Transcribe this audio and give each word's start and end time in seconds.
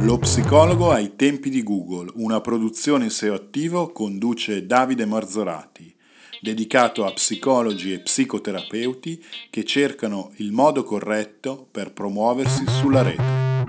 Lo 0.00 0.18
psicologo 0.18 0.90
ai 0.90 1.16
tempi 1.16 1.48
di 1.48 1.62
Google, 1.62 2.12
una 2.16 2.40
produzione 2.40 3.08
SEO 3.08 3.34
attivo 3.34 3.92
conduce 3.92 4.66
Davide 4.66 5.06
Marzorati, 5.06 5.92
dedicato 6.40 7.04
a 7.06 7.12
psicologi 7.12 7.92
e 7.92 8.00
psicoterapeuti 8.00 9.24
che 9.50 9.64
cercano 9.64 10.32
il 10.36 10.52
modo 10.52 10.84
corretto 10.84 11.66
per 11.70 11.92
promuoversi 11.92 12.64
sulla 12.68 13.02
rete. 13.02 13.64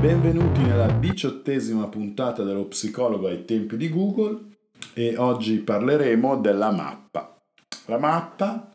Benvenuti 0.00 0.62
nella 0.62 0.90
diciottesima 0.90 1.86
puntata 1.88 2.42
dello 2.42 2.64
psicologo 2.64 3.28
ai 3.28 3.44
tempi 3.44 3.76
di 3.76 3.90
Google 3.90 4.40
e 4.94 5.16
oggi 5.16 5.58
parleremo 5.58 6.36
della 6.38 6.72
mappa. 6.72 7.38
La 7.86 7.98
mappa 7.98 8.74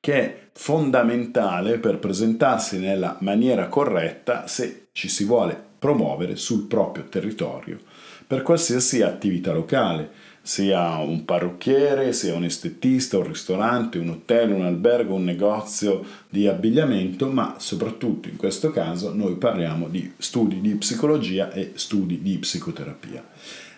che 0.00 0.14
è 0.14 0.47
fondamentale 0.60 1.78
per 1.78 2.00
presentarsi 2.00 2.80
nella 2.80 3.16
maniera 3.20 3.68
corretta 3.68 4.48
se 4.48 4.88
ci 4.90 5.08
si 5.08 5.22
vuole 5.22 5.56
promuovere 5.78 6.34
sul 6.34 6.66
proprio 6.66 7.04
territorio 7.04 7.78
per 8.26 8.42
qualsiasi 8.42 9.00
attività 9.00 9.52
locale, 9.52 10.10
sia 10.42 10.96
un 10.96 11.24
parrucchiere, 11.24 12.12
sia 12.12 12.34
un 12.34 12.42
estetista, 12.42 13.18
un 13.18 13.28
ristorante, 13.28 13.98
un 13.98 14.08
hotel, 14.08 14.50
un 14.50 14.64
albergo, 14.64 15.14
un 15.14 15.24
negozio 15.24 16.04
di 16.28 16.48
abbigliamento, 16.48 17.28
ma 17.28 17.54
soprattutto 17.58 18.28
in 18.28 18.36
questo 18.36 18.70
caso 18.70 19.14
noi 19.14 19.36
parliamo 19.36 19.88
di 19.88 20.12
studi 20.18 20.60
di 20.60 20.74
psicologia 20.74 21.52
e 21.52 21.72
studi 21.76 22.20
di 22.20 22.36
psicoterapia. 22.36 23.24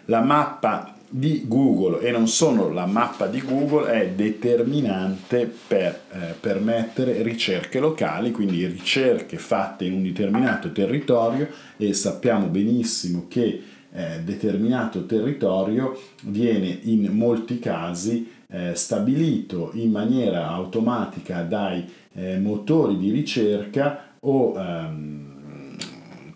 La 0.06 0.20
mappa 0.22 0.94
di 1.12 1.42
Google 1.46 2.00
e 2.00 2.12
non 2.12 2.28
solo 2.28 2.70
la 2.70 2.86
mappa 2.86 3.26
di 3.26 3.42
Google 3.42 3.90
è 3.90 4.10
determinante 4.10 5.52
per 5.66 6.00
eh, 6.12 6.18
permettere 6.38 7.22
ricerche 7.22 7.80
locali, 7.80 8.30
quindi 8.30 8.64
ricerche 8.64 9.36
fatte 9.36 9.84
in 9.84 9.94
un 9.94 10.02
determinato 10.04 10.70
territorio 10.70 11.48
e 11.76 11.92
sappiamo 11.94 12.46
benissimo 12.46 13.26
che 13.28 13.60
eh, 13.92 14.20
determinato 14.22 15.04
territorio 15.04 15.98
viene 16.22 16.78
in 16.82 17.06
molti 17.10 17.58
casi 17.58 18.30
eh, 18.46 18.74
stabilito 18.76 19.70
in 19.74 19.90
maniera 19.90 20.48
automatica 20.48 21.42
dai 21.42 21.84
eh, 22.12 22.38
motori 22.38 22.96
di 22.96 23.10
ricerca 23.10 24.14
o 24.20 24.54
ehm, 24.56 25.29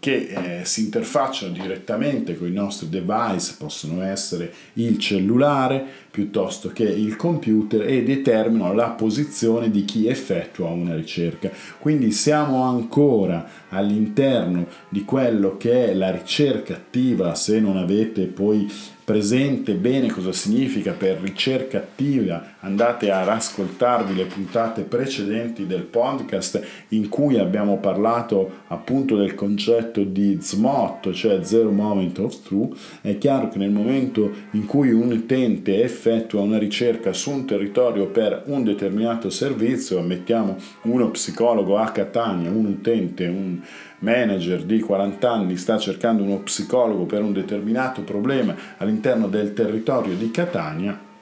che 0.05 0.59
eh, 0.61 0.65
si 0.67 0.83
interfacciano 0.83 1.51
direttamente 1.51 2.37
con 2.37 2.47
i 2.47 2.53
nostri 2.53 2.91
device, 2.91 3.55
possono 3.57 4.03
essere 4.03 4.53
il 4.75 4.99
cellulare 4.99 5.83
piuttosto 6.11 6.69
che 6.69 6.83
il 6.83 7.17
computer 7.17 7.89
e 7.89 8.03
determinano 8.03 8.75
la 8.75 8.91
posizione 8.91 9.71
di 9.71 9.87
chi 9.87 10.07
effettua 10.07 10.69
una 10.69 10.95
ricerca. 10.95 11.51
Quindi 11.79 12.11
siamo 12.11 12.65
ancora 12.65 13.49
all'interno 13.71 14.67
di 14.91 15.07
quello 15.07 15.57
che 15.57 15.87
è 15.87 15.95
la 15.95 16.11
ricerca 16.11 16.75
attiva, 16.75 17.35
se 17.35 17.59
non 17.59 17.79
avete 17.79 18.27
poi 18.27 18.71
presente 19.05 19.75
bene 19.75 20.11
cosa 20.11 20.33
significa 20.33 20.93
per 20.93 21.21
ricerca 21.21 21.77
attiva, 21.77 22.55
andate 22.61 23.11
a 23.11 23.23
rascoltarvi 23.23 24.15
le 24.15 24.25
puntate 24.25 24.83
precedenti 24.83 25.67
del 25.67 25.83
podcast 25.83 26.67
in 26.89 27.11
cui 27.11 27.39
abbiamo 27.39 27.77
parlato 27.77 28.63
appunto 28.69 29.17
del 29.17 29.35
concetto 29.35 30.03
di 30.03 30.39
ZMOT, 30.41 31.11
cioè 31.11 31.45
Zero 31.45 31.71
Moment 31.71 32.19
of 32.19 32.43
Truth. 32.43 32.79
È 33.03 33.19
chiaro 33.19 33.49
che 33.49 33.59
nel 33.59 33.71
momento 33.71 34.31
in 34.53 34.65
cui 34.65 34.91
un 34.91 35.13
utente 35.13 35.83
effettua 35.83 36.41
una 36.41 36.59
ricerca 36.59 37.13
su 37.13 37.31
un 37.31 37.45
territorio 37.45 38.07
per 38.07 38.45
un 38.47 38.65
determinato 38.65 39.29
servizio, 39.29 40.01
mettiamo 40.01 40.57
uno 40.83 41.11
psicologo 41.11 41.77
a 41.77 41.91
Catania, 41.91 42.51
un 42.51 42.65
utente, 42.65 43.27
un 43.27 43.61
manager 44.05 44.63
di 44.63 44.79
40 44.81 45.31
anni 45.31 45.57
sta 45.57 45.79
cercando 45.79 46.23
uno 46.23 46.39
psicologo 46.41 47.07
per 47.07 47.23
un 47.23 47.33
determinato 47.33 48.03
problema 48.03 48.55
all'interno 48.77 49.27
del 49.27 49.55
territorio 49.55 50.15
di 50.15 50.31
Catania, 50.31 51.13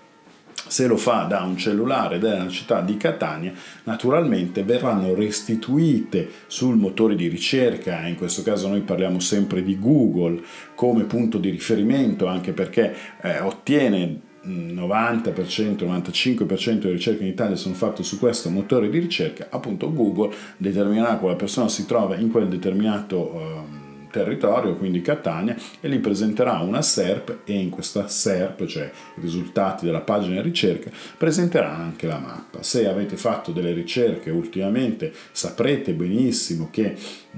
se 0.67 0.87
lo 0.87 0.97
fa 0.97 1.25
da 1.25 1.43
un 1.43 1.57
cellulare 1.57 2.19
della 2.19 2.49
città 2.49 2.81
di 2.81 2.97
Catania, 2.97 3.53
naturalmente 3.85 4.63
verranno 4.63 5.15
restituite 5.15 6.29
sul 6.47 6.77
motore 6.77 7.15
di 7.15 7.29
ricerca, 7.29 8.07
in 8.07 8.17
questo 8.17 8.43
caso 8.43 8.69
noi 8.69 8.81
parliamo 8.81 9.21
sempre 9.21 9.63
di 9.63 9.79
Google 9.79 10.41
come 10.75 11.05
punto 11.05 11.39
di 11.39 11.51
riferimento, 11.51 12.27
anche 12.27 12.53
perché 12.53 12.95
eh, 13.21 13.41
ottiene 13.41 14.31
90%, 14.45 15.85
95% 15.85 16.79
delle 16.79 16.95
ricerche 16.95 17.23
in 17.23 17.29
Italia 17.29 17.57
sono 17.57 17.75
fatte 17.75 18.03
su 18.03 18.19
questo 18.19 18.51
motore 18.51 18.89
di 18.89 18.99
ricerca, 18.99 19.47
appunto 19.51 19.93
Google 19.93 20.35
determinerà 20.57 21.17
quale 21.17 21.37
persona 21.37 21.69
si 21.69 21.87
trova 21.87 22.17
in 22.17 22.31
quel 22.31 22.49
determinato 22.49 23.41
eh, 23.41 23.83
territorio, 24.13 24.77
quindi 24.77 25.01
Catania, 25.01 25.57
e 25.81 25.89
gli 25.89 25.99
presenterà 25.99 26.59
una 26.61 26.83
SERP 26.83 27.39
e 27.45 27.55
in 27.55 27.71
questa 27.71 28.07
SERP, 28.07 28.67
cioè 28.67 28.91
i 29.17 29.21
risultati 29.21 29.87
della 29.87 30.03
pagina 30.03 30.41
ricerca, 30.41 30.91
presenterà 31.17 31.75
anche 31.75 32.07
la 32.07 32.19
mappa. 32.19 32.63
Se 32.63 32.87
avete 32.87 33.17
fatto 33.17 33.51
delle 33.51 33.73
ricerche 33.73 34.31
ultimamente 34.31 35.13
saprete 35.33 35.95
benissimo 35.95 36.69
che 36.71 36.95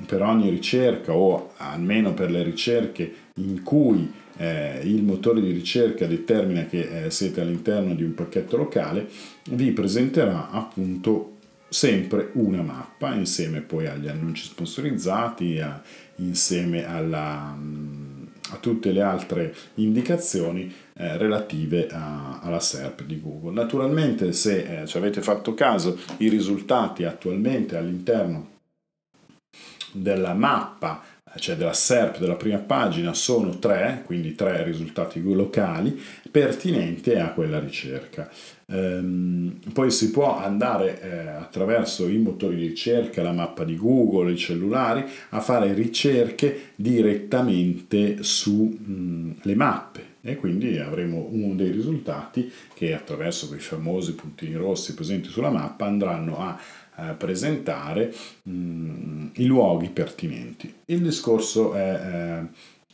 per 0.06 0.20
ogni 0.20 0.50
ricerca 0.50 1.14
o 1.14 1.52
almeno 1.56 2.12
per 2.12 2.30
le 2.30 2.42
ricerche 2.42 3.14
in 3.34 3.62
cui 3.62 4.12
eh, 4.36 4.80
il 4.84 5.02
motore 5.02 5.40
di 5.40 5.52
ricerca 5.52 6.06
determina 6.06 6.66
che 6.66 7.06
eh, 7.06 7.10
siete 7.10 7.40
all'interno 7.40 7.94
di 7.94 8.02
un 8.02 8.14
pacchetto 8.14 8.56
locale, 8.56 9.08
vi 9.50 9.72
presenterà 9.72 10.50
appunto 10.50 11.32
sempre 11.68 12.30
una 12.34 12.62
mappa 12.62 13.14
insieme 13.14 13.60
poi 13.60 13.86
agli 13.86 14.06
annunci 14.06 14.44
sponsorizzati, 14.44 15.58
a, 15.58 15.82
insieme 16.16 16.86
alla, 16.86 17.52
mm, 17.58 18.22
a 18.50 18.56
tutte 18.58 18.92
le 18.92 19.02
altre 19.02 19.54
indicazioni 19.74 20.72
eh, 20.94 21.16
relative 21.16 21.88
a, 21.90 22.38
alla 22.40 22.60
SERP 22.60 23.02
di 23.02 23.20
Google. 23.20 23.52
Naturalmente 23.52 24.32
se 24.32 24.82
eh, 24.82 24.86
ci 24.86 24.96
avete 24.96 25.20
fatto 25.20 25.54
caso 25.54 25.98
i 26.18 26.28
risultati 26.28 27.04
attualmente 27.04 27.76
all'interno 27.76 28.52
della 29.90 30.34
mappa 30.34 31.02
cioè 31.38 31.56
della 31.56 31.72
SERP 31.72 32.18
della 32.18 32.36
prima 32.36 32.58
pagina, 32.58 33.14
sono 33.14 33.58
tre, 33.58 34.02
quindi 34.04 34.34
tre 34.34 34.62
risultati 34.62 35.20
locali 35.22 36.00
pertinenti 36.30 37.12
a 37.14 37.30
quella 37.30 37.58
ricerca. 37.58 38.30
Ehm, 38.66 39.58
poi 39.72 39.90
si 39.90 40.10
può 40.10 40.38
andare 40.38 41.00
eh, 41.00 41.18
attraverso 41.28 42.08
i 42.08 42.18
motori 42.18 42.56
di 42.56 42.66
ricerca, 42.66 43.22
la 43.22 43.32
mappa 43.32 43.64
di 43.64 43.76
Google, 43.76 44.32
i 44.32 44.36
cellulari, 44.36 45.04
a 45.30 45.40
fare 45.40 45.72
ricerche 45.74 46.72
direttamente 46.74 48.22
sulle 48.22 49.54
mappe 49.54 50.12
e 50.26 50.36
quindi 50.36 50.78
avremo 50.78 51.28
uno 51.30 51.54
dei 51.54 51.70
risultati 51.70 52.50
che 52.72 52.94
attraverso 52.94 53.46
quei 53.46 53.60
famosi 53.60 54.14
puntini 54.14 54.54
rossi 54.54 54.94
presenti 54.94 55.28
sulla 55.28 55.50
mappa 55.50 55.84
andranno 55.84 56.38
a 56.38 56.58
presentare 57.16 58.14
mh, 58.42 58.52
mm, 58.52 59.26
i 59.34 59.46
luoghi 59.46 59.88
pertinenti. 59.88 60.72
Il 60.86 61.00
discorso 61.00 61.74
è, 61.74 61.92
è, 61.92 62.42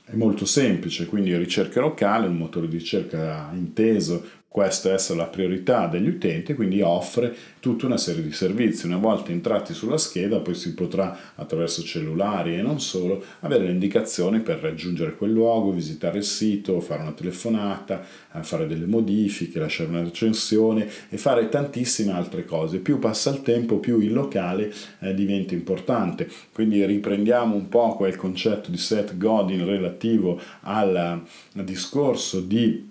è 0.05 0.15
molto 0.15 0.45
semplice, 0.45 1.07
quindi 1.07 1.37
ricerca 1.37 1.81
locale, 1.81 2.27
un 2.27 2.37
motore 2.37 2.69
di 2.69 2.79
ricerca 2.79 3.51
inteso 3.53 4.39
questa 4.53 4.93
essere 4.93 5.17
la 5.17 5.27
priorità 5.27 5.87
degli 5.87 6.09
utenti, 6.09 6.55
quindi 6.55 6.81
offre 6.81 7.33
tutta 7.61 7.87
una 7.87 7.97
serie 7.97 8.21
di 8.21 8.33
servizi. 8.33 8.87
Una 8.87 8.97
volta 8.97 9.31
entrati 9.31 9.75
sulla 9.75 9.97
scheda, 9.97 10.41
poi 10.41 10.57
si 10.57 10.75
potrà 10.75 11.17
attraverso 11.37 11.85
cellulari 11.85 12.57
e 12.57 12.61
non 12.61 12.81
solo 12.81 13.23
avere 13.41 13.67
le 13.67 13.71
indicazioni 13.71 14.41
per 14.41 14.59
raggiungere 14.59 15.15
quel 15.15 15.31
luogo, 15.31 15.71
visitare 15.71 16.19
il 16.19 16.25
sito, 16.25 16.81
fare 16.81 17.03
una 17.03 17.13
telefonata, 17.13 18.05
eh, 18.35 18.43
fare 18.43 18.67
delle 18.67 18.87
modifiche, 18.87 19.61
lasciare 19.61 19.89
una 19.89 20.03
recensione 20.03 20.89
e 21.09 21.17
fare 21.17 21.49
tantissime 21.49 22.11
altre 22.11 22.45
cose. 22.45 22.79
Più 22.79 22.99
passa 22.99 23.31
il 23.31 23.43
tempo, 23.43 23.79
più 23.79 24.01
il 24.01 24.13
locale 24.13 24.73
eh, 24.99 25.15
diventa 25.15 25.55
importante. 25.55 26.29
Quindi 26.53 26.85
riprendiamo 26.85 27.55
un 27.55 27.69
po' 27.69 27.95
quel 27.95 28.17
concetto 28.17 28.73
di 28.73 28.79
Seth 28.79 29.17
Godin 29.17 29.65
relativo 29.65 30.41
al 30.63 31.23
discorso 31.53 32.41
di 32.41 32.90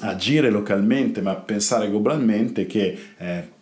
agire 0.00 0.50
localmente 0.50 1.20
ma 1.20 1.34
pensare 1.34 1.88
globalmente 1.88 2.66
che 2.66 2.98
eh, 3.16 3.56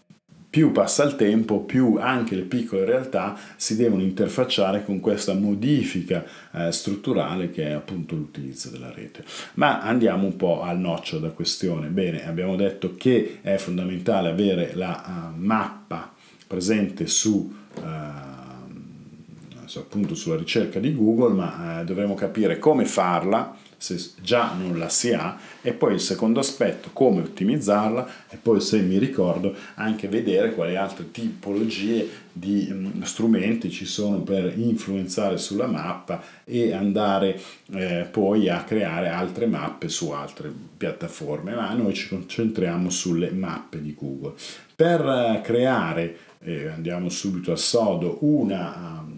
più 0.57 0.73
passa 0.73 1.05
il 1.05 1.17
tempo, 1.17 1.61
più 1.61 1.99
anche 2.01 2.35
le 2.35 2.41
piccole 2.41 2.87
realtà 2.87 3.39
si 3.57 3.77
devono 3.77 4.01
interfacciare 4.01 4.87
con 4.87 5.01
questa 5.01 5.35
modifica 5.35 6.25
eh, 6.53 6.73
strutturale 6.73 7.51
che 7.51 7.69
è 7.69 7.73
appunto 7.73 8.15
l'utilizzo 8.15 8.71
della 8.71 8.91
rete. 8.91 9.23
Ma 9.55 9.83
andiamo 9.83 10.25
un 10.25 10.37
po' 10.37 10.63
al 10.63 10.79
noccio 10.79 11.19
della 11.19 11.33
questione. 11.33 11.89
Bene, 11.89 12.27
abbiamo 12.27 12.57
detto 12.57 12.95
che 12.97 13.41
è 13.43 13.59
fondamentale 13.59 14.31
avere 14.31 14.75
la 14.75 15.33
uh, 15.35 15.39
mappa 15.39 16.11
presente 16.47 17.07
su, 17.07 17.55
uh, 17.75 19.79
appunto 19.79 20.15
sulla 20.15 20.37
ricerca 20.37 20.79
di 20.79 20.95
Google, 20.95 21.35
ma 21.35 21.81
eh, 21.81 21.85
dovremo 21.85 22.15
capire 22.15 22.59
come 22.59 22.87
farla 22.87 23.55
se 23.95 24.11
già 24.21 24.53
non 24.59 24.79
la 24.79 24.89
si 24.89 25.13
ha 25.13 25.39
e 25.63 25.73
poi 25.73 25.95
il 25.95 26.01
secondo 26.01 26.41
aspetto 26.41 26.91
come 26.93 27.21
ottimizzarla 27.21 28.09
e 28.31 28.37
poi 28.37 28.61
se 28.61 28.81
mi 28.81 28.99
ricordo 28.99 29.55
anche 29.75 30.09
vedere 30.09 30.55
quali 30.55 30.77
altre 30.77 31.11
tipologie 31.11 32.25
di 32.33 32.69
mh, 32.71 33.03
strumenti 33.03 33.71
ci 33.71 33.85
sono 33.85 34.19
per 34.19 34.53
influenzare 34.59 35.39
sulla 35.39 35.67
mappa 35.67 36.23
e 36.45 36.73
andare 36.73 37.41
eh, 37.73 38.07
poi 38.11 38.49
a 38.49 38.63
creare 38.65 39.09
altre 39.09 39.47
mappe 39.47 39.89
su 39.89 40.11
altre 40.11 40.53
piattaforme. 40.77 41.55
Ma 41.55 41.73
noi 41.73 41.95
ci 41.95 42.09
concentriamo 42.09 42.91
sulle 42.91 43.31
mappe 43.31 43.81
di 43.81 43.95
Google. 43.99 44.35
Per 44.75 45.01
eh, 45.01 45.41
creare 45.43 46.17
eh, 46.41 46.69
andiamo 46.69 47.09
subito 47.09 47.53
a 47.53 47.57
sodo 47.57 48.19
una 48.21 49.01
um, 49.03 49.16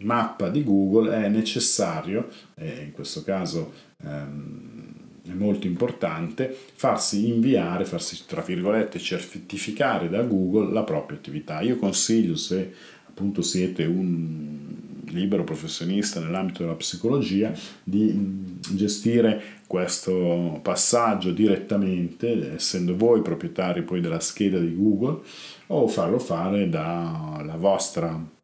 mappa 0.00 0.48
di 0.48 0.64
Google 0.64 1.24
è 1.24 1.28
necessario, 1.28 2.28
eh, 2.54 2.82
in 2.84 2.92
questo 2.92 3.22
caso 3.22 3.72
ehm, 4.04 4.92
è 5.24 5.32
molto 5.32 5.66
importante, 5.66 6.56
farsi 6.74 7.28
inviare, 7.28 7.84
farsi 7.84 8.24
tra 8.26 8.40
virgolette 8.40 8.98
certificare 8.98 10.08
da 10.08 10.22
Google 10.22 10.72
la 10.72 10.84
propria 10.84 11.18
attività. 11.18 11.60
Io 11.60 11.76
consiglio 11.76 12.36
se 12.36 12.72
appunto 13.06 13.42
siete 13.42 13.84
un 13.84 14.86
libero 15.10 15.44
professionista 15.44 16.20
nell'ambito 16.20 16.62
della 16.62 16.74
psicologia 16.74 17.52
di 17.82 18.12
mm, 18.12 18.44
gestire 18.74 19.42
questo 19.66 20.60
passaggio 20.62 21.32
direttamente, 21.32 22.54
essendo 22.54 22.96
voi 22.96 23.22
proprietari 23.22 23.82
poi 23.82 24.00
della 24.00 24.20
scheda 24.20 24.58
di 24.58 24.74
Google, 24.74 25.20
o 25.68 25.88
farlo 25.88 26.18
fare 26.18 26.68
dalla 26.68 27.56
vostra 27.56 28.36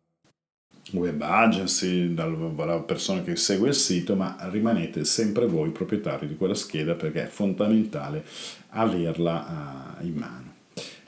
web 0.94 1.20
agency, 1.20 2.14
dalla 2.14 2.78
persona 2.80 3.22
che 3.22 3.36
segue 3.36 3.68
il 3.68 3.74
sito, 3.74 4.14
ma 4.14 4.36
rimanete 4.50 5.04
sempre 5.04 5.46
voi 5.46 5.70
proprietari 5.70 6.26
di 6.26 6.36
quella 6.36 6.54
scheda 6.54 6.94
perché 6.94 7.24
è 7.24 7.26
fondamentale 7.26 8.24
averla 8.70 9.96
uh, 10.00 10.06
in 10.06 10.14
mano. 10.14 10.52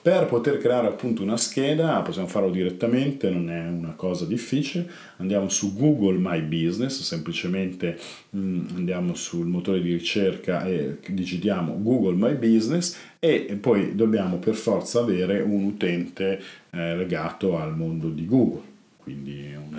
Per 0.06 0.26
poter 0.26 0.58
creare 0.58 0.86
appunto 0.86 1.24
una 1.24 1.36
scheda 1.36 2.00
possiamo 2.02 2.28
farlo 2.28 2.50
direttamente, 2.50 3.28
non 3.28 3.50
è 3.50 3.66
una 3.66 3.94
cosa 3.96 4.24
difficile, 4.24 4.88
andiamo 5.16 5.48
su 5.48 5.74
Google 5.74 6.18
My 6.18 6.40
Business, 6.42 7.00
semplicemente 7.00 7.98
mm, 8.36 8.66
andiamo 8.76 9.16
sul 9.16 9.46
motore 9.46 9.82
di 9.82 9.92
ricerca 9.92 10.64
e 10.64 10.98
digitiamo 11.08 11.82
Google 11.82 12.14
My 12.14 12.36
Business 12.36 12.96
e 13.18 13.58
poi 13.60 13.96
dobbiamo 13.96 14.36
per 14.36 14.54
forza 14.54 15.00
avere 15.00 15.40
un 15.40 15.64
utente 15.64 16.40
eh, 16.70 16.94
legato 16.94 17.58
al 17.58 17.74
mondo 17.76 18.08
di 18.08 18.26
Google 18.26 18.74
quindi 19.06 19.35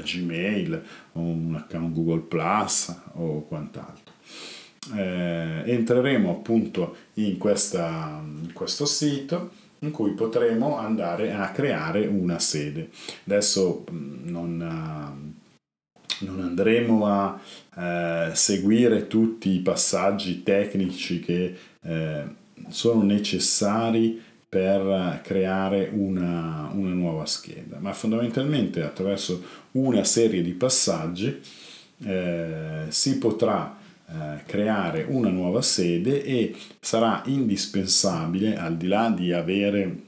Gmail 0.08 0.84
o 1.14 1.20
un 1.20 1.56
account 1.56 1.94
Google 1.94 2.22
Plus 2.22 2.96
o 3.14 3.42
quant'altro. 3.42 4.14
Eh, 4.96 5.64
entreremo 5.66 6.32
appunto 6.32 6.96
in, 7.16 7.38
questa, 7.38 8.22
in 8.24 8.54
questo 8.54 8.86
sito 8.86 9.52
in 9.80 9.92
cui 9.92 10.12
potremo 10.12 10.78
andare 10.78 11.34
a 11.34 11.52
creare 11.52 12.08
una 12.08 12.40
sede. 12.40 12.90
Adesso 13.26 13.84
non, 13.92 15.36
non 16.20 16.40
andremo 16.40 17.06
a 17.06 17.40
eh, 17.76 18.32
seguire 18.34 19.08
tutti 19.08 19.50
i 19.50 19.60
passaggi 19.60 20.42
tecnici 20.44 21.20
che 21.20 21.56
eh, 21.82 22.24
sono 22.70 23.04
necessari 23.04 24.22
per 24.50 25.20
creare 25.24 25.90
una, 25.92 26.70
una, 26.74 26.94
nuova 26.94 27.26
scheda, 27.26 27.78
ma 27.80 27.92
fondamentalmente 27.92 28.82
attraverso 28.82 29.44
una 29.72 30.04
serie 30.06 30.42
di 30.42 30.54
passaggi 30.54 31.42
eh, 32.06 32.86
si 32.88 33.18
potrà 33.18 33.78
eh, 34.10 34.44
creare 34.46 35.06
una 35.10 35.30
nuova 35.30 35.62
sede 35.62 36.24
e 36.24 36.56
sarà 36.80 37.24
indispensabile, 37.26 38.56
al 38.56 38.78
di 38.78 38.88
là 38.88 39.10
di 39.10 39.34
avere 39.34 40.04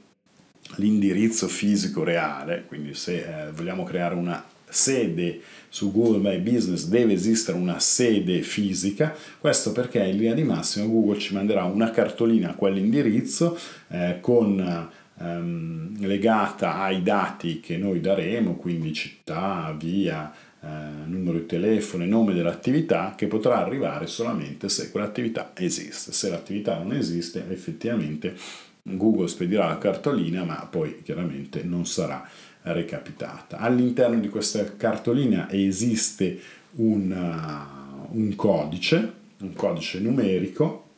l'indirizzo 0.76 1.46
fisico 1.48 2.02
reale, 2.02 2.64
quindi 2.66 2.94
se 2.94 3.18
eh, 3.18 3.50
vogliamo 3.50 3.84
creare 3.84 4.14
una 4.14 4.42
sede 4.70 5.40
su 5.68 5.92
Google 5.92 6.18
My 6.18 6.38
Business 6.40 6.86
deve 6.86 7.12
esistere 7.12 7.56
una 7.56 7.78
sede 7.78 8.42
fisica, 8.42 9.14
questo 9.38 9.72
perché 9.72 10.02
in 10.02 10.16
linea 10.16 10.34
di 10.34 10.42
massima 10.42 10.86
Google 10.86 11.18
ci 11.18 11.32
manderà 11.32 11.64
una 11.64 11.90
cartolina 11.90 12.50
a 12.50 12.54
quell'indirizzo 12.54 13.56
eh, 13.88 14.18
con 14.20 14.88
ehm, 15.18 16.06
legata 16.06 16.80
ai 16.80 17.02
dati 17.02 17.60
che 17.60 17.76
noi 17.76 18.00
daremo, 18.00 18.56
quindi 18.56 18.92
città, 18.92 19.74
via, 19.78 20.32
eh, 20.60 20.66
numero 21.06 21.38
di 21.38 21.46
telefono 21.46 22.02
e 22.02 22.06
nome 22.06 22.34
dell'attività 22.34 23.14
che 23.16 23.28
potrà 23.28 23.64
arrivare 23.64 24.06
solamente 24.06 24.68
se 24.68 24.90
quell'attività 24.90 25.52
esiste. 25.54 26.12
Se 26.12 26.28
l'attività 26.28 26.76
non 26.76 26.92
esiste, 26.92 27.44
effettivamente 27.48 28.34
Google 28.82 29.28
spedirà 29.28 29.68
la 29.68 29.78
cartolina, 29.78 30.44
ma 30.44 30.66
poi 30.68 31.00
chiaramente 31.02 31.62
non 31.62 31.86
sarà 31.86 32.26
recapitata. 32.62 33.58
All'interno 33.58 34.18
di 34.18 34.28
questa 34.28 34.76
cartolina 34.76 35.50
esiste 35.50 36.38
un, 36.72 37.10
uh, 37.10 38.16
un 38.16 38.34
codice, 38.36 39.12
un 39.40 39.52
codice 39.54 39.98
numerico, 40.00 40.88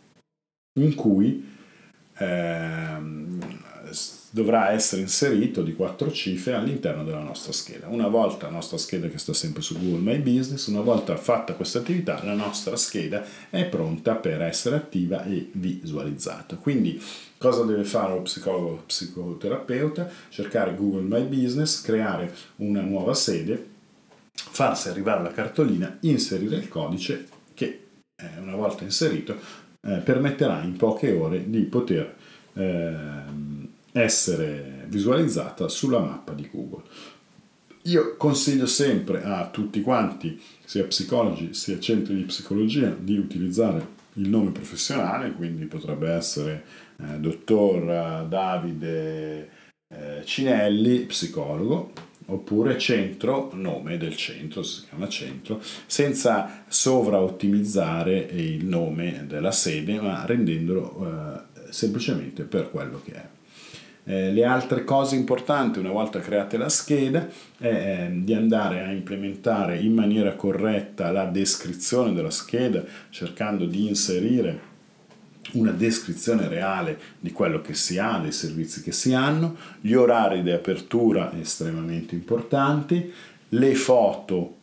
in 0.74 0.94
cui 0.94 1.50
eh, 2.18 2.96
dovrà 4.34 4.70
essere 4.70 5.02
inserito 5.02 5.62
di 5.62 5.74
quattro 5.74 6.10
cifre 6.10 6.54
all'interno 6.54 7.04
della 7.04 7.22
nostra 7.22 7.52
scheda. 7.52 7.88
Una 7.88 8.08
volta 8.08 8.46
la 8.46 8.54
nostra 8.54 8.78
scheda 8.78 9.08
che 9.08 9.18
sta 9.18 9.34
sempre 9.34 9.60
su 9.60 9.78
Google 9.78 10.00
My 10.00 10.18
Business, 10.20 10.68
una 10.68 10.80
volta 10.80 11.16
fatta 11.16 11.52
questa 11.52 11.80
attività, 11.80 12.24
la 12.24 12.32
nostra 12.32 12.74
scheda 12.76 13.22
è 13.50 13.66
pronta 13.66 14.14
per 14.14 14.40
essere 14.40 14.76
attiva 14.76 15.22
e 15.24 15.50
visualizzata. 15.52 16.56
Quindi 16.56 16.98
cosa 17.36 17.64
deve 17.64 17.84
fare 17.84 18.14
lo 18.14 18.22
psicologo 18.22 18.68
o 18.70 18.82
psicoterapeuta? 18.86 20.10
Cercare 20.30 20.74
Google 20.74 21.02
My 21.02 21.24
Business, 21.24 21.82
creare 21.82 22.34
una 22.56 22.80
nuova 22.80 23.12
sede, 23.12 23.68
farsi 24.32 24.88
arrivare 24.88 25.22
la 25.22 25.32
cartolina, 25.32 25.98
inserire 26.00 26.56
il 26.56 26.68
codice 26.68 27.28
che 27.52 27.84
eh, 28.16 28.40
una 28.40 28.56
volta 28.56 28.82
inserito 28.82 29.36
eh, 29.82 29.98
permetterà 29.98 30.62
in 30.62 30.74
poche 30.76 31.12
ore 31.12 31.50
di 31.50 31.60
poter 31.64 32.14
eh, 32.54 33.70
essere 33.92 34.86
visualizzata 34.88 35.68
sulla 35.68 36.00
mappa 36.00 36.32
di 36.32 36.48
Google. 36.50 36.82
Io 37.86 38.16
consiglio 38.16 38.66
sempre 38.66 39.22
a 39.22 39.48
tutti 39.48 39.80
quanti, 39.80 40.40
sia 40.64 40.84
psicologi 40.84 41.52
sia 41.52 41.78
centri 41.78 42.14
di 42.14 42.22
psicologia, 42.22 42.94
di 42.96 43.18
utilizzare 43.18 44.00
il 44.14 44.28
nome 44.28 44.50
professionale, 44.50 45.32
quindi 45.32 45.66
potrebbe 45.66 46.10
essere 46.10 46.64
eh, 46.96 47.18
dottor 47.18 48.26
Davide 48.28 49.50
eh, 49.88 50.22
Cinelli, 50.24 51.00
psicologo, 51.00 51.92
oppure 52.26 52.78
centro, 52.78 53.50
nome 53.54 53.98
del 53.98 54.16
centro, 54.16 54.62
si 54.62 54.84
chiama 54.88 55.08
centro, 55.08 55.60
senza 55.86 56.64
sovraottimizzare 56.68 58.16
il 58.16 58.64
nome 58.64 59.24
della 59.26 59.50
sede, 59.52 60.00
ma 60.00 60.24
rendendolo 60.24 61.44
eh, 61.56 61.72
semplicemente 61.72 62.44
per 62.44 62.70
quello 62.70 63.00
che 63.04 63.12
è. 63.12 63.28
Eh, 64.04 64.32
le 64.32 64.44
altre 64.44 64.82
cose 64.82 65.14
importanti 65.14 65.78
una 65.78 65.92
volta 65.92 66.18
create 66.18 66.56
la 66.56 66.68
scheda 66.68 67.28
è 67.56 67.66
eh, 67.66 68.10
di 68.12 68.34
andare 68.34 68.82
a 68.82 68.90
implementare 68.90 69.78
in 69.78 69.94
maniera 69.94 70.34
corretta 70.34 71.12
la 71.12 71.26
descrizione 71.26 72.12
della 72.12 72.30
scheda 72.30 72.82
cercando 73.10 73.64
di 73.64 73.86
inserire 73.86 74.70
una 75.52 75.70
descrizione 75.70 76.48
reale 76.48 76.98
di 77.20 77.30
quello 77.30 77.60
che 77.60 77.74
si 77.74 77.98
ha, 77.98 78.18
dei 78.18 78.32
servizi 78.32 78.82
che 78.82 78.92
si 78.92 79.12
hanno, 79.12 79.56
gli 79.80 79.92
orari 79.92 80.42
di 80.42 80.50
apertura 80.50 81.32
estremamente 81.38 82.14
importanti, 82.14 83.12
le 83.50 83.74
foto 83.74 84.56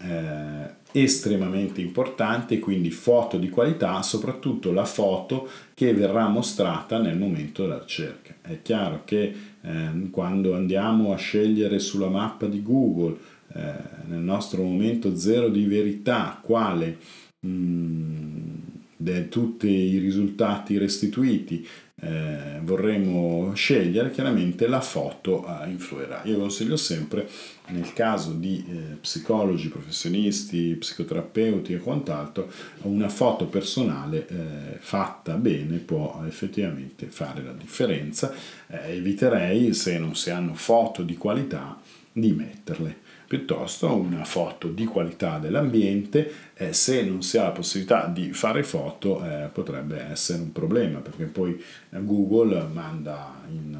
eh, 0.00 0.80
estremamente 0.92 1.80
importante, 1.80 2.58
quindi 2.58 2.90
foto 2.90 3.38
di 3.38 3.48
qualità, 3.48 4.02
soprattutto 4.02 4.72
la 4.72 4.84
foto 4.84 5.48
che 5.74 5.92
verrà 5.94 6.28
mostrata 6.28 6.98
nel 6.98 7.18
momento 7.18 7.62
della 7.62 7.78
ricerca. 7.78 8.34
È 8.42 8.60
chiaro 8.62 9.02
che 9.04 9.34
eh, 9.60 10.08
quando 10.10 10.54
andiamo 10.54 11.12
a 11.12 11.16
scegliere 11.16 11.78
sulla 11.78 12.08
mappa 12.08 12.46
di 12.46 12.62
Google, 12.62 13.16
eh, 13.54 13.72
nel 14.06 14.20
nostro 14.20 14.62
momento 14.62 15.16
zero 15.16 15.48
di 15.48 15.64
verità, 15.64 16.38
quale 16.42 16.98
mh, 17.40 17.48
mm, 17.48 18.42
di 18.96 19.28
tutti 19.28 19.68
i 19.68 19.98
risultati 19.98 20.78
restituiti 20.78 21.66
eh, 22.04 22.58
vorremmo 22.62 23.52
scegliere, 23.54 24.10
chiaramente 24.10 24.66
la 24.66 24.80
foto 24.80 25.46
eh, 25.46 25.68
influirà. 25.68 26.22
Io 26.24 26.36
consiglio 26.36 26.76
sempre, 26.76 27.28
nel 27.68 27.92
caso 27.92 28.32
di 28.32 28.64
eh, 28.68 28.74
psicologi, 29.00 29.68
professionisti, 29.68 30.74
psicoterapeuti 30.74 31.74
e 31.74 31.78
quant'altro, 31.78 32.50
una 32.82 33.08
foto 33.08 33.46
personale 33.46 34.26
eh, 34.26 34.78
fatta 34.78 35.34
bene 35.34 35.76
può 35.76 36.20
effettivamente 36.26 37.06
fare 37.06 37.42
la 37.42 37.52
differenza. 37.52 38.34
Eh, 38.66 38.96
eviterei, 38.96 39.72
se 39.72 39.96
non 39.98 40.16
si 40.16 40.30
hanno 40.30 40.54
foto 40.54 41.02
di 41.02 41.16
qualità, 41.16 41.78
di 42.12 42.32
metterle 42.32 43.01
piuttosto 43.32 43.94
una 43.94 44.24
foto 44.24 44.68
di 44.68 44.84
qualità 44.84 45.38
dell'ambiente. 45.38 46.50
Eh, 46.52 46.74
se 46.74 47.02
non 47.02 47.22
si 47.22 47.38
ha 47.38 47.44
la 47.44 47.50
possibilità 47.52 48.06
di 48.06 48.34
fare 48.34 48.62
foto 48.62 49.24
eh, 49.24 49.48
potrebbe 49.50 50.02
essere 50.02 50.42
un 50.42 50.52
problema 50.52 50.98
perché 50.98 51.24
poi 51.24 51.58
Google 51.88 52.68
manda 52.70 53.34
in, 53.48 53.74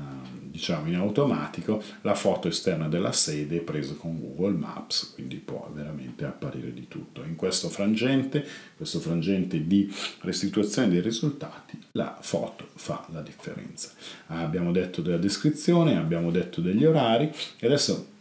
diciamo, 0.51 0.89
in 0.89 0.95
automatico 0.95 1.83
la 2.01 2.15
foto 2.15 2.49
esterna 2.49 2.89
della 2.89 3.13
sede 3.13 3.59
presa 3.59 3.93
con 3.93 4.19
Google 4.19 4.57
Maps, 4.57 5.13
quindi 5.13 5.37
può 5.37 5.71
veramente 5.75 6.25
apparire 6.25 6.73
di 6.73 6.89
tutto. 6.89 7.23
In 7.23 7.37
questo 7.37 7.69
frangente, 7.69 8.43
questo 8.75 9.01
frangente 9.01 9.67
di 9.67 9.95
restituzione 10.23 10.89
dei 10.89 11.03
risultati, 11.03 11.79
la 11.93 12.17
foto 12.23 12.69
fa 12.75 13.07
la 13.13 13.21
differenza. 13.21 13.91
Abbiamo 14.29 14.73
detto 14.73 15.03
della 15.03 15.19
descrizione, 15.19 15.99
abbiamo 15.99 16.31
detto 16.31 16.63
degli 16.63 16.87
orari 16.87 17.31
e 17.59 17.67
adesso 17.67 18.12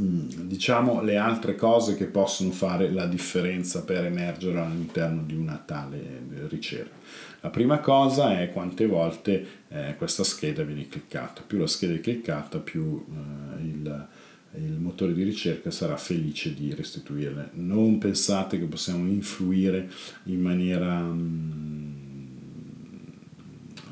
diciamo 0.00 1.02
le 1.02 1.16
altre 1.16 1.56
cose 1.56 1.96
che 1.96 2.04
possono 2.04 2.52
fare 2.52 2.88
la 2.90 3.06
differenza 3.06 3.82
per 3.82 4.04
emergere 4.04 4.60
all'interno 4.60 5.22
di 5.22 5.34
una 5.34 5.60
tale 5.64 6.22
ricerca. 6.48 6.96
La 7.40 7.50
prima 7.50 7.80
cosa 7.80 8.40
è 8.40 8.52
quante 8.52 8.86
volte 8.86 9.46
eh, 9.68 9.94
questa 9.96 10.22
scheda 10.22 10.62
viene 10.62 10.86
cliccata. 10.86 11.42
Più 11.44 11.58
la 11.58 11.66
scheda 11.66 11.94
è 11.94 12.00
cliccata, 12.00 12.58
più 12.58 13.04
eh, 13.08 13.62
il, 13.62 14.08
il 14.54 14.78
motore 14.78 15.14
di 15.14 15.24
ricerca 15.24 15.70
sarà 15.70 15.96
felice 15.96 16.54
di 16.54 16.72
restituirle. 16.74 17.50
Non 17.54 17.98
pensate 17.98 18.58
che 18.58 18.66
possiamo 18.66 19.06
influire 19.08 19.90
in 20.24 20.40
maniera... 20.40 21.00
Mm, 21.00 21.97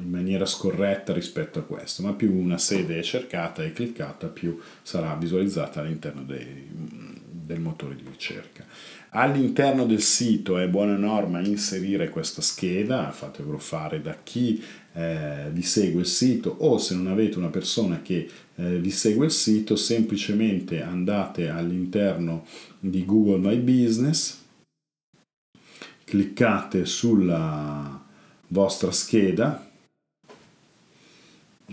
in 0.01 0.11
maniera 0.11 0.47
scorretta 0.47 1.13
rispetto 1.13 1.59
a 1.59 1.63
questo, 1.63 2.03
ma 2.03 2.13
più 2.13 2.35
una 2.35 2.59
sede 2.59 2.99
è 2.99 3.03
cercata 3.03 3.63
e 3.63 3.73
cliccata, 3.73 4.27
più 4.27 4.61
sarà 4.83 5.15
visualizzata 5.15 5.81
all'interno 5.81 6.23
dei, 6.23 6.69
del 7.47 7.61
motore 7.61 7.95
di 7.95 8.05
ricerca. 8.09 8.65
All'interno 9.11 9.87
del 9.87 10.03
sito 10.03 10.59
è 10.59 10.69
buona 10.69 10.97
norma 10.97 11.41
inserire 11.41 12.11
questa 12.11 12.43
scheda, 12.43 13.11
fatevelo 13.13 13.59
fare 13.59 14.03
da 14.03 14.17
chi 14.23 14.63
eh, 14.93 15.49
vi 15.51 15.63
segue 15.63 16.01
il 16.01 16.07
sito 16.07 16.55
o 16.59 16.77
se 16.79 16.95
non 16.95 17.07
avete 17.07 17.39
una 17.39 17.49
persona 17.49 18.03
che 18.03 18.29
eh, 18.57 18.79
vi 18.79 18.91
segue 18.91 19.27
il 19.27 19.33
sito, 19.33 19.77
semplicemente 19.77 20.83
andate 20.83 21.49
all'interno 21.49 22.45
di 22.79 23.05
Google 23.05 23.39
My 23.39 23.57
Business, 23.59 24.43
cliccate 26.05 26.85
sulla 26.85 28.05
vostra 28.49 28.91
scheda 28.91 29.66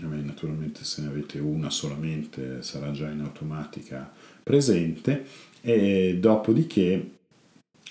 naturalmente 0.06 0.84
se 0.84 1.02
ne 1.02 1.08
avete 1.08 1.38
una 1.38 1.70
solamente 1.70 2.62
sarà 2.62 2.90
già 2.90 3.08
in 3.10 3.20
automatica 3.20 4.12
presente 4.42 5.24
e 5.60 6.16
dopodiché 6.20 7.10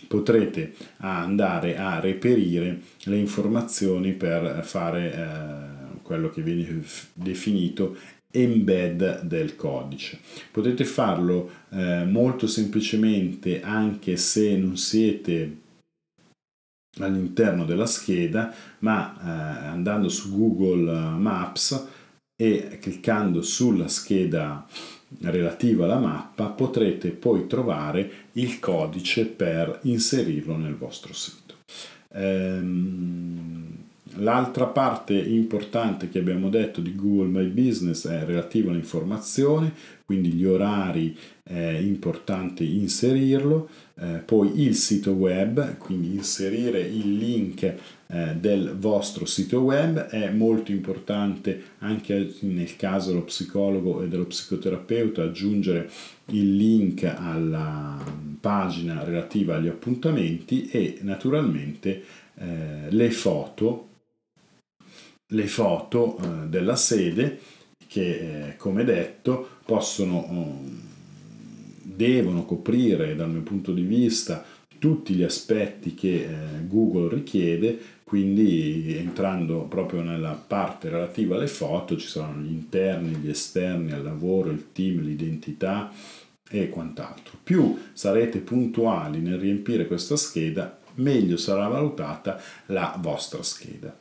potrete 0.08 0.74
andare 0.98 1.77
a 1.77 2.00
reperire 2.00 2.79
le 3.03 3.17
informazioni 3.17 4.13
per 4.13 4.63
fare 4.63 5.13
eh, 5.13 6.01
quello 6.03 6.29
che 6.29 6.41
viene 6.41 6.84
definito 7.13 7.96
embed 8.32 9.22
del 9.22 9.55
codice. 9.55 10.20
Potete 10.51 10.86
farlo 10.86 11.50
eh, 11.70 12.03
molto 12.05 12.48
semplicemente 12.48 13.62
anche 13.62 14.17
se 14.17 14.58
non 14.58 14.75
siete 14.75 15.58
all'interno 17.00 17.65
della 17.65 17.86
scheda, 17.86 18.53
ma 18.79 19.15
eh, 19.17 19.67
andando 19.67 20.10
su 20.10 20.36
Google 20.36 20.91
Maps 21.17 21.88
e 22.44 22.78
cliccando 22.82 23.42
sulla 23.42 23.88
scheda 23.88 24.68
relativa 25.22 25.86
alla 25.86 26.00
mappa 26.00 26.48
potrete 26.48 27.12
poi 27.12 27.48
trovare 27.48 28.12
il 28.34 28.60
codice 28.60 29.26
per 29.28 29.80
inserirlo 29.84 30.58
nel 30.58 30.76
vostro 30.76 31.14
sito. 31.14 31.56
Ehm, 32.12 33.83
l'altra 34.17 34.65
parte 34.67 35.13
importante 35.13 36.10
che 36.10 36.20
abbiamo 36.20 36.50
detto 36.50 36.82
di 36.82 36.96
Google 36.96 37.27
My 37.27 37.48
Business 37.48 38.08
è 38.08 38.25
relativa 38.25 38.72
all'informazione, 38.72 39.74
quindi 40.05 40.32
gli 40.34 40.46
orari 40.46 41.17
è 41.41 41.77
importante 41.79 42.63
inserirlo, 42.63 43.70
eh, 44.00 44.22
poi 44.25 44.62
il 44.62 44.75
sito 44.75 45.12
web, 45.12 45.77
quindi 45.77 46.13
inserire 46.13 46.79
il 46.82 47.17
link 47.17 47.63
eh, 47.63 48.36
del 48.39 48.75
vostro 48.77 49.25
sito 49.25 49.62
web 49.62 50.08
è 50.08 50.29
molto 50.29 50.72
importante 50.72 51.62
anche 51.79 52.34
nel 52.41 52.75
caso 52.75 53.10
dello 53.10 53.24
psicologo 53.24 54.03
e 54.03 54.08
dello 54.08 54.25
psicoterapeuta 54.25 55.24
aggiungere 55.24 55.89
il 56.27 56.55
link 56.55 57.03
alla 57.03 57.98
pagina 58.39 59.03
relativa 59.03 59.55
agli 59.55 59.67
appuntamenti 59.67 60.70
e 60.70 61.00
naturalmente 61.01 62.03
eh, 62.36 62.88
le 62.89 63.12
foto 63.12 63.88
le 65.34 65.48
foto 65.48 66.18
eh, 66.18 66.48
della 66.48 66.75
sede 66.75 67.40
che 67.88 68.50
eh, 68.50 68.58
come 68.58 68.84
detto 68.84 69.48
possono 69.66 70.25
um, 70.30 70.82
devono 71.84 72.46
coprire 72.46 73.16
dal 73.16 73.30
mio 73.30 73.42
punto 73.42 73.72
di 73.72 73.84
vista 73.84 74.44
tutti 74.80 75.13
gli 75.13 75.24
aspetti 75.24 75.94
che 75.94 76.24
eh, 76.24 76.68
Google 76.68 77.13
richiede, 77.13 77.80
quindi 78.04 78.96
entrando 78.98 79.62
proprio 79.62 80.02
nella 80.02 80.34
parte 80.34 80.90
relativa 80.90 81.36
alle 81.36 81.48
foto 81.48 81.98
ci 81.98 82.08
saranno 82.08 82.42
gli 82.42 82.52
interni, 82.52 83.16
gli 83.16 83.30
esterni, 83.30 83.92
il 83.92 84.04
lavoro, 84.04 84.50
il 84.50 84.72
team, 84.74 85.02
l'identità 85.02 85.92
e 86.50 86.68
quant'altro. 86.68 87.38
Più 87.42 87.78
sarete 87.94 88.40
puntuali 88.40 89.20
nel 89.20 89.40
riempire 89.40 89.88
questa 89.88 90.18
scheda, 90.18 90.78
meglio 90.96 91.38
sarà 91.38 91.68
valutata 91.68 92.40
la 92.68 92.98
vostra 93.00 93.42
scheda. 93.42 93.96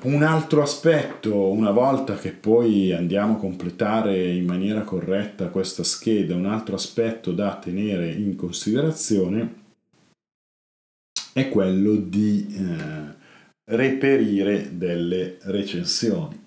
Un 0.00 0.22
altro 0.22 0.62
aspetto, 0.62 1.50
una 1.50 1.72
volta 1.72 2.14
che 2.14 2.30
poi 2.30 2.92
andiamo 2.92 3.34
a 3.34 3.38
completare 3.38 4.30
in 4.30 4.44
maniera 4.44 4.82
corretta 4.82 5.48
questa 5.48 5.82
scheda, 5.82 6.36
un 6.36 6.46
altro 6.46 6.76
aspetto 6.76 7.32
da 7.32 7.56
tenere 7.56 8.12
in 8.12 8.36
considerazione 8.36 9.66
è 11.32 11.48
quello 11.48 11.96
di 11.96 12.46
eh, 12.48 13.14
reperire 13.64 14.76
delle 14.76 15.38
recensioni 15.42 16.46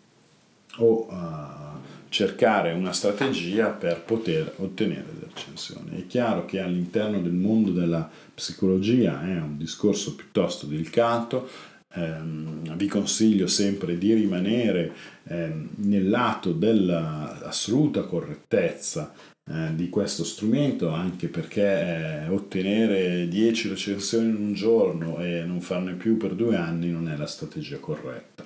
o 0.77 1.07
uh, 1.09 1.79
cercare 2.07 2.71
una 2.71 2.93
strategia 2.93 3.67
per 3.67 4.01
poter 4.01 4.53
ottenere 4.57 5.05
delle 5.13 5.31
recensioni. 5.33 6.01
È 6.01 6.07
chiaro 6.07 6.45
che 6.45 6.59
all'interno 6.59 7.19
del 7.19 7.33
mondo 7.33 7.71
della 7.71 8.09
psicologia 8.33 9.21
è 9.21 9.39
un 9.39 9.57
discorso 9.57 10.15
piuttosto 10.15 10.65
delicato, 10.65 11.47
ehm, 11.93 12.75
vi 12.75 12.87
consiglio 12.87 13.47
sempre 13.47 13.97
di 13.97 14.13
rimanere 14.13 14.91
ehm, 15.27 15.69
nel 15.77 16.09
lato 16.09 16.51
dell'assoluta 16.51 18.03
correttezza 18.03 19.13
eh, 19.49 19.75
di 19.75 19.89
questo 19.89 20.23
strumento 20.23 20.89
anche 20.89 21.27
perché 21.27 22.23
eh, 22.23 22.27
ottenere 22.29 23.27
10 23.27 23.69
recensioni 23.69 24.29
in 24.29 24.35
un 24.35 24.53
giorno 24.53 25.19
e 25.19 25.43
non 25.43 25.61
farne 25.61 25.93
più 25.93 26.15
per 26.17 26.35
due 26.35 26.55
anni 26.55 26.89
non 26.89 27.09
è 27.09 27.17
la 27.17 27.25
strategia 27.25 27.77
corretta. 27.77 28.45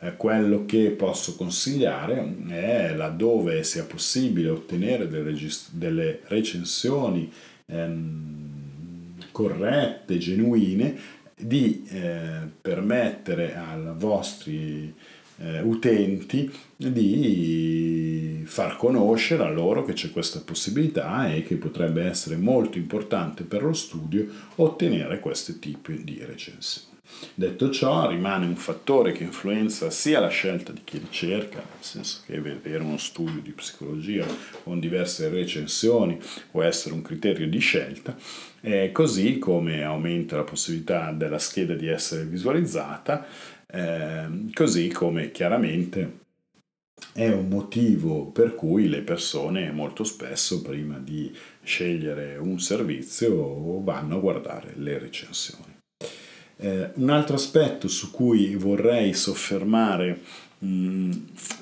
Eh, 0.00 0.16
quello 0.16 0.64
che 0.66 0.90
posso 0.90 1.36
consigliare 1.36 2.34
è 2.48 2.92
laddove 2.96 3.62
sia 3.62 3.84
possibile 3.84 4.48
ottenere 4.48 5.08
delle, 5.08 6.20
recensioni 6.24 7.30
ehm, 7.66 8.50
corrette, 9.30 10.18
genuine, 10.18 10.96
di 11.42 11.86
eh, 11.88 12.40
permettere 12.60 13.56
ai 13.56 13.92
vostri 13.94 14.94
eh, 15.38 15.60
utenti 15.60 16.50
di 16.76 18.42
far 18.44 18.76
conoscere 18.76 19.42
a 19.44 19.50
loro 19.50 19.84
che 19.84 19.92
c'è 19.92 20.10
questa 20.10 20.40
possibilità 20.40 21.32
e 21.32 21.42
che 21.42 21.56
potrebbe 21.56 22.04
essere 22.04 22.36
molto 22.36 22.78
importante 22.78 23.44
per 23.44 23.62
lo 23.62 23.72
studio 23.72 24.26
ottenere 24.56 25.20
questo 25.20 25.58
tipo 25.58 25.92
di 25.92 26.22
recensioni. 26.24 26.91
Detto 27.34 27.70
ciò, 27.70 28.08
rimane 28.08 28.46
un 28.46 28.56
fattore 28.56 29.12
che 29.12 29.24
influenza 29.24 29.90
sia 29.90 30.20
la 30.20 30.28
scelta 30.28 30.70
di 30.70 30.82
chi 30.84 30.98
ricerca, 30.98 31.56
nel 31.58 31.82
senso 31.82 32.20
che 32.26 32.40
vedere 32.40 32.82
uno 32.82 32.98
studio 32.98 33.40
di 33.40 33.52
psicologia 33.52 34.26
con 34.62 34.78
diverse 34.78 35.28
recensioni 35.28 36.20
può 36.50 36.62
essere 36.62 36.94
un 36.94 37.02
criterio 37.02 37.48
di 37.48 37.58
scelta, 37.58 38.16
eh, 38.60 38.92
così 38.92 39.38
come 39.38 39.82
aumenta 39.82 40.36
la 40.36 40.44
possibilità 40.44 41.10
della 41.10 41.38
scheda 41.38 41.74
di 41.74 41.88
essere 41.88 42.24
visualizzata, 42.24 43.26
eh, 43.66 44.50
così 44.52 44.88
come 44.88 45.32
chiaramente 45.32 46.20
è 47.14 47.28
un 47.30 47.48
motivo 47.48 48.26
per 48.26 48.54
cui 48.54 48.88
le 48.88 49.00
persone 49.00 49.72
molto 49.72 50.04
spesso 50.04 50.62
prima 50.62 50.98
di 50.98 51.34
scegliere 51.62 52.36
un 52.36 52.60
servizio 52.60 53.82
vanno 53.82 54.16
a 54.16 54.20
guardare 54.20 54.74
le 54.76 54.98
recensioni. 54.98 55.71
Eh, 56.62 56.90
un 56.94 57.10
altro 57.10 57.34
aspetto 57.34 57.88
su 57.88 58.12
cui 58.12 58.54
vorrei 58.54 59.14
soffermare 59.14 60.20
mm, 60.64 61.12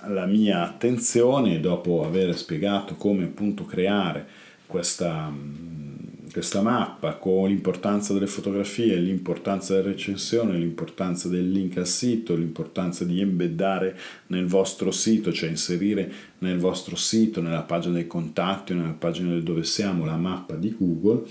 la 0.08 0.26
mia 0.26 0.62
attenzione 0.62 1.58
dopo 1.58 2.04
aver 2.04 2.36
spiegato 2.36 2.96
come 2.96 3.24
appunto 3.24 3.64
creare 3.64 4.26
questa, 4.66 5.30
mm, 5.30 6.28
questa 6.30 6.60
mappa 6.60 7.14
con 7.14 7.48
l'importanza 7.48 8.12
delle 8.12 8.26
fotografie, 8.26 8.94
l'importanza 8.96 9.72
della 9.72 9.88
recensione, 9.88 10.58
l'importanza 10.58 11.28
del 11.28 11.50
link 11.50 11.78
al 11.78 11.86
sito, 11.86 12.36
l'importanza 12.36 13.06
di 13.06 13.22
embeddare 13.22 13.98
nel 14.26 14.44
vostro 14.44 14.90
sito, 14.90 15.32
cioè 15.32 15.48
inserire 15.48 16.12
nel 16.40 16.58
vostro 16.58 16.94
sito, 16.94 17.40
nella 17.40 17.62
pagina 17.62 17.94
dei 17.94 18.06
contatti 18.06 18.72
o 18.72 18.74
nella 18.76 18.90
pagina 18.90 19.30
del 19.30 19.44
dove 19.44 19.64
siamo 19.64 20.04
la 20.04 20.16
mappa 20.16 20.56
di 20.56 20.76
Google 20.78 21.24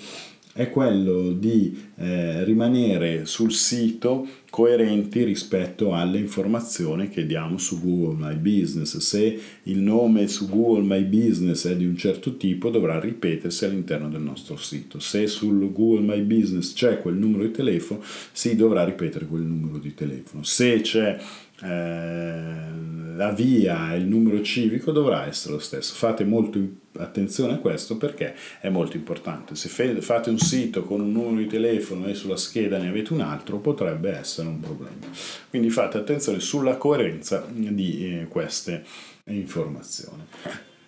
è 0.59 0.69
quello 0.69 1.31
di 1.31 1.89
eh, 1.95 2.43
rimanere 2.43 3.23
sul 3.23 3.53
sito 3.53 4.27
coerenti 4.49 5.23
rispetto 5.23 5.93
alle 5.93 6.19
informazioni 6.19 7.09
che 7.09 7.25
diamo 7.25 7.57
su 7.57 7.79
Google 7.81 8.15
My 8.17 8.35
Business. 8.35 8.97
Se 8.97 9.39
il 9.63 9.79
nome 9.79 10.27
su 10.27 10.49
Google 10.49 10.83
My 10.83 11.03
Business 11.03 11.67
è 11.67 11.75
di 11.75 11.85
un 11.85 11.95
certo 11.95 12.37
tipo, 12.37 12.69
dovrà 12.69 12.99
ripetersi 12.99 13.65
all'interno 13.65 14.09
del 14.09 14.21
nostro 14.21 14.57
sito. 14.57 14.99
Se 14.99 15.27
sul 15.27 15.71
Google 15.71 16.05
My 16.05 16.21
Business 16.21 16.73
c'è 16.73 16.99
quel 16.99 17.15
numero 17.15 17.43
di 17.43 17.51
telefono, 17.51 18.01
si 18.31 18.55
dovrà 18.55 18.83
ripetere 18.83 19.25
quel 19.25 19.43
numero 19.43 19.77
di 19.77 19.93
telefono. 19.93 20.43
Se 20.43 20.81
c'è 20.81 21.17
eh, 21.61 23.17
la 23.17 23.31
via 23.31 23.93
e 23.93 23.97
il 23.97 24.05
numero 24.05 24.41
civico 24.41 24.91
dovrà 24.91 25.27
essere 25.27 25.55
lo 25.55 25.59
stesso. 25.59 25.93
Fate 25.93 26.23
molto 26.23 26.57
attenzione 26.97 27.53
a 27.53 27.57
questo 27.57 27.97
perché 27.97 28.33
è 28.61 28.69
molto 28.69 28.95
importante. 28.95 29.55
Se 29.55 29.67
fate 29.99 30.29
un 30.29 30.37
sito 30.37 30.83
con 30.83 31.01
un 31.01 31.11
numero 31.11 31.35
di 31.35 31.47
telefono 31.47 32.07
e 32.07 32.13
sulla 32.13 32.37
scheda 32.37 32.77
ne 32.77 32.87
avete 32.87 33.11
un 33.11 33.21
altro, 33.21 33.57
potrebbe 33.57 34.11
essere 34.11 34.38
un 34.47 34.59
problema. 34.59 35.07
Quindi 35.49 35.69
fate 35.69 35.97
attenzione 35.97 36.39
sulla 36.39 36.77
coerenza 36.77 37.45
di 37.49 38.21
eh, 38.21 38.27
queste 38.27 38.83
informazioni. 39.25 40.23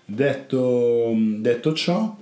Detto, 0.06 1.14
detto 1.16 1.74
ciò, 1.74 2.16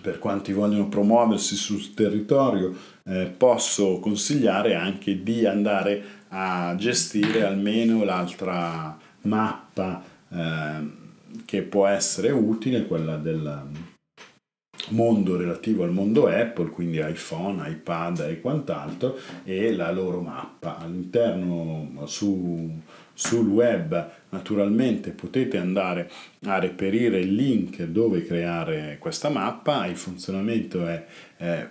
per 0.00 0.18
quanti 0.18 0.52
vogliono 0.52 0.88
promuoversi 0.88 1.56
sul 1.56 1.94
territorio, 1.94 2.74
eh, 3.04 3.26
posso 3.26 3.98
consigliare 3.98 4.74
anche 4.74 5.22
di 5.22 5.46
andare 5.46 6.02
a 6.28 6.74
gestire 6.76 7.44
almeno 7.44 8.04
l'altra 8.04 8.98
mappa 9.22 10.02
eh, 10.28 11.04
che 11.44 11.62
può 11.62 11.86
essere 11.86 12.30
utile, 12.30 12.86
quella 12.86 13.16
del 13.16 13.94
mondo 14.88 15.36
relativo 15.36 15.84
al 15.84 15.92
mondo 15.92 16.26
Apple, 16.26 16.70
quindi 16.70 16.98
iPhone, 16.98 17.68
iPad 17.68 18.20
e 18.20 18.40
quant'altro, 18.40 19.18
e 19.44 19.74
la 19.74 19.90
loro 19.90 20.20
mappa. 20.20 20.78
All'interno 20.78 22.04
su, 22.06 22.80
sul 23.12 23.48
web 23.48 24.10
naturalmente 24.30 25.10
potete 25.10 25.58
andare 25.58 26.10
a 26.44 26.58
reperire 26.58 27.18
il 27.18 27.34
link 27.34 27.82
dove 27.82 28.24
creare 28.24 28.96
questa 28.98 29.28
mappa, 29.28 29.86
il 29.86 29.96
funzionamento 29.96 30.86
è, 30.86 31.04
è 31.36 31.68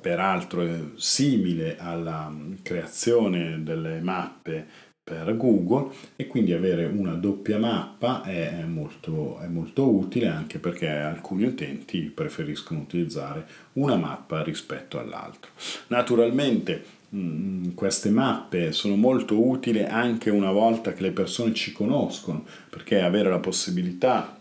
peraltro 0.00 0.92
simile 0.96 1.76
alla 1.78 2.34
creazione 2.62 3.62
delle 3.62 4.00
mappe 4.00 4.88
per 5.10 5.36
Google 5.36 5.92
e 6.14 6.28
quindi 6.28 6.52
avere 6.52 6.84
una 6.84 7.14
doppia 7.14 7.58
mappa 7.58 8.22
è 8.22 8.62
molto, 8.64 9.40
è 9.40 9.48
molto 9.48 9.88
utile 9.88 10.28
anche 10.28 10.60
perché 10.60 10.88
alcuni 10.88 11.44
utenti 11.44 12.02
preferiscono 12.02 12.78
utilizzare 12.78 13.44
una 13.72 13.96
mappa 13.96 14.44
rispetto 14.44 15.00
all'altro. 15.00 15.50
Naturalmente 15.88 16.84
mm, 17.12 17.70
queste 17.74 18.10
mappe 18.10 18.70
sono 18.70 18.94
molto 18.94 19.44
utili 19.44 19.82
anche 19.82 20.30
una 20.30 20.52
volta 20.52 20.92
che 20.92 21.02
le 21.02 21.10
persone 21.10 21.54
ci 21.54 21.72
conoscono 21.72 22.44
perché 22.68 23.00
avere 23.00 23.30
la 23.30 23.40
possibilità 23.40 24.36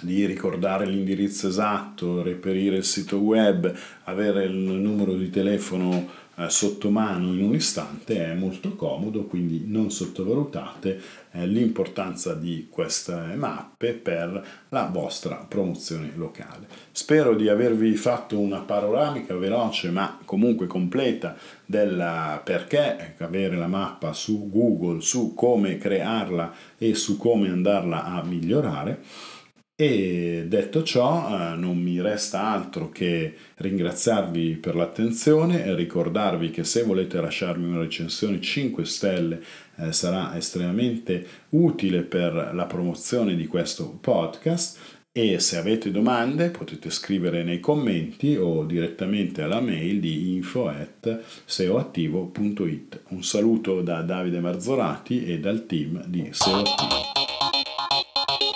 di 0.00 0.26
ricordare 0.26 0.86
l'indirizzo 0.86 1.48
esatto, 1.48 2.22
reperire 2.22 2.76
il 2.76 2.84
sito 2.84 3.18
web, 3.18 3.72
avere 4.04 4.44
il 4.44 4.56
numero 4.56 5.14
di 5.14 5.30
telefono 5.30 6.26
eh, 6.38 6.50
sotto 6.50 6.88
mano 6.90 7.32
in 7.32 7.42
un 7.42 7.54
istante 7.54 8.24
è 8.24 8.34
molto 8.34 8.76
comodo, 8.76 9.24
quindi 9.24 9.64
non 9.66 9.90
sottovalutate 9.90 11.00
eh, 11.32 11.46
l'importanza 11.46 12.34
di 12.34 12.68
queste 12.70 13.12
mappe 13.34 13.92
per 13.92 14.46
la 14.68 14.88
vostra 14.90 15.44
promozione 15.48 16.12
locale. 16.14 16.68
Spero 16.92 17.34
di 17.34 17.48
avervi 17.48 17.92
fatto 17.94 18.38
una 18.38 18.60
panoramica 18.60 19.34
veloce 19.34 19.90
ma 19.90 20.18
comunque 20.24 20.68
completa 20.68 21.36
del 21.66 22.40
perché 22.44 23.16
avere 23.18 23.56
la 23.56 23.66
mappa 23.66 24.12
su 24.12 24.48
Google, 24.48 25.00
su 25.00 25.34
come 25.34 25.76
crearla 25.76 26.54
e 26.78 26.94
su 26.94 27.16
come 27.16 27.48
andarla 27.48 28.04
a 28.04 28.22
migliorare. 28.22 29.02
E 29.80 30.46
detto 30.48 30.82
ciò, 30.82 31.28
eh, 31.28 31.54
non 31.54 31.78
mi 31.78 32.00
resta 32.00 32.42
altro 32.42 32.88
che 32.88 33.32
ringraziarvi 33.58 34.56
per 34.56 34.74
l'attenzione 34.74 35.64
e 35.64 35.76
ricordarvi 35.76 36.50
che 36.50 36.64
se 36.64 36.82
volete 36.82 37.20
lasciarmi 37.20 37.64
una 37.64 37.78
recensione 37.78 38.40
5 38.40 38.84
stelle 38.84 39.40
eh, 39.76 39.92
sarà 39.92 40.36
estremamente 40.36 41.24
utile 41.50 42.02
per 42.02 42.50
la 42.52 42.66
promozione 42.66 43.36
di 43.36 43.46
questo 43.46 43.96
podcast 44.00 44.80
e 45.12 45.38
se 45.38 45.58
avete 45.58 45.92
domande 45.92 46.50
potete 46.50 46.90
scrivere 46.90 47.44
nei 47.44 47.60
commenti 47.60 48.34
o 48.34 48.64
direttamente 48.64 49.42
alla 49.42 49.60
mail 49.60 50.00
di 50.00 50.34
info@seoattivo.it. 50.34 53.02
Un 53.10 53.22
saluto 53.22 53.80
da 53.82 54.02
Davide 54.02 54.40
Marzorati 54.40 55.24
e 55.24 55.38
dal 55.38 55.66
team 55.66 56.04
di 56.04 56.30
SEO 56.32 56.62
Attivo. 56.62 57.17